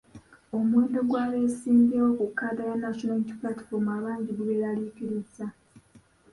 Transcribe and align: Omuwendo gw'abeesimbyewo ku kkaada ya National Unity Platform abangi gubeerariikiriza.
Omuwendo 0.57 0.99
gw'abeesimbyewo 1.09 2.09
ku 2.19 2.25
kkaada 2.29 2.61
ya 2.69 2.75
National 2.83 3.15
Unity 3.19 3.33
Platform 3.39 3.85
abangi 3.97 4.31
gubeerariikiriza. 4.37 5.45